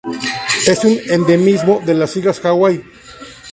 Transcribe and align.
Es 0.65 0.83
un 0.83 0.97
endemismo 1.11 1.79
de 1.85 1.93
las 1.93 2.17
Islas 2.17 2.43
Hawaii. 2.43 2.83